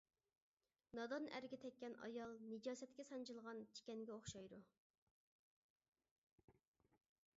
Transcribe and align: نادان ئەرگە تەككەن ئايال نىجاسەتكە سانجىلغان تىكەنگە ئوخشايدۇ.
نادان 0.99 1.27
ئەرگە 1.33 1.59
تەككەن 1.65 1.97
ئايال 2.07 2.33
نىجاسەتكە 2.45 3.05
سانجىلغان 3.09 3.61
تىكەنگە 3.77 4.17
ئوخشايدۇ. 4.17 4.61